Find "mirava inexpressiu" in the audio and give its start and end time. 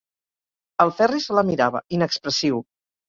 1.51-2.59